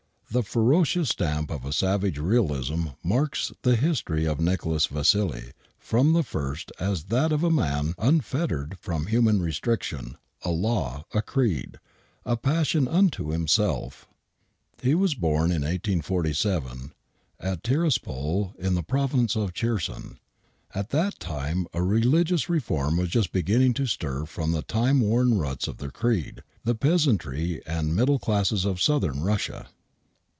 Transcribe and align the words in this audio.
The 0.33 0.43
ferocious 0.43 1.09
stamp 1.09 1.51
of 1.51 1.65
a 1.65 1.73
savage 1.73 2.17
realism 2.17 2.85
marks 3.03 3.51
the 3.63 3.75
history 3.75 4.23
of 4.25 4.39
Nicholas 4.39 4.85
Vassili 4.85 5.51
from 5.77 6.13
the 6.13 6.23
first 6.23 6.71
as 6.79 7.03
that 7.11 7.33
of 7.33 7.43
a 7.43 7.51
man 7.51 7.93
unfettered 7.97 8.77
from 8.79 9.07
human 9.07 9.41
restriction, 9.41 10.15
a 10.45 10.49
law, 10.49 11.03
a 11.13 11.21
creed, 11.21 11.79
a 12.25 12.37
passion 12.37 12.87
unto 12.87 13.31
himself. 13.31 14.07
He 14.81 14.95
was 14.95 15.15
born 15.15 15.51
in 15.51 15.63
1847, 15.63 16.93
at 17.37 17.61
Tiraspol,, 17.61 18.53
in 18.57 18.75
the 18.75 18.83
Province 18.83 19.35
of 19.35 19.53
Cherson. 19.53 20.17
At 20.73 20.91
that 20.91 21.19
time 21.19 21.67
a 21.73 21.83
religious 21.83 22.47
reform 22.47 22.95
was 22.95 23.09
just 23.09 23.33
beginning 23.33 23.73
to 23.73 23.85
stir 23.85 24.23
from 24.25 24.53
the 24.53 24.61
timeworn 24.63 25.37
ruts 25.37 25.67
of 25.67 25.79
their 25.79 25.91
creed, 25.91 26.41
the 26.63 26.73
peasantry 26.73 27.61
and 27.67 27.93
middle 27.93 28.17
classes 28.17 28.63
of 28.63 28.81
Southern 28.81 29.19
Russia. 29.23 29.67